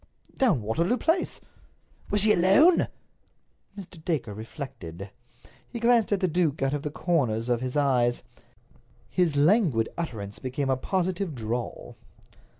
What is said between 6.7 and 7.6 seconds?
of the corners